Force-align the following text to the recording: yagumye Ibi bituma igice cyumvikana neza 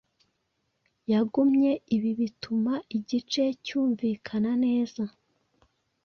yagumye 1.11 1.71
Ibi 1.95 2.11
bituma 2.19 2.73
igice 2.97 3.43
cyumvikana 3.65 4.51
neza 4.63 5.03